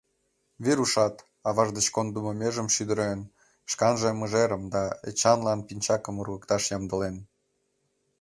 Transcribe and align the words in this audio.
Верушат, 0.65 1.15
аваж 1.49 1.69
деч 1.77 1.87
кондымо 1.95 2.31
межым 2.41 2.67
шӱдырен, 2.75 3.19
шканже 3.71 4.09
мыжерым 4.19 4.63
да 4.73 4.83
Эчанлан 5.09 5.59
пинчакым 5.67 6.15
ургыкташ 6.21 6.63
ямдылен. 6.75 7.15